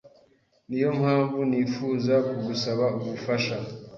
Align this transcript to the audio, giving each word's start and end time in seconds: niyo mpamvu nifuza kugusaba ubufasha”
niyo 0.67 0.89
mpamvu 0.99 1.37
nifuza 1.49 2.13
kugusaba 2.27 2.85
ubufasha” 2.99 3.57